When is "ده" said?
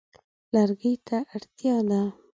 1.89-2.01